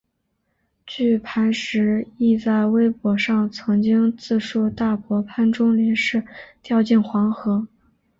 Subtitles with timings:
[0.87, 6.25] 据潘石屹在微博上曾经自述大伯潘钟麟是
[6.63, 7.67] 掉进黄河。